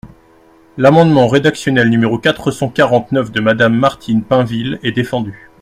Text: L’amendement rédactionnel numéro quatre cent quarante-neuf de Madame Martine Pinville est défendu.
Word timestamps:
L’amendement 0.77 1.27
rédactionnel 1.27 1.89
numéro 1.89 2.17
quatre 2.17 2.49
cent 2.49 2.69
quarante-neuf 2.69 3.31
de 3.31 3.39
Madame 3.39 3.75
Martine 3.75 4.23
Pinville 4.23 4.79
est 4.81 4.93
défendu. 4.93 5.47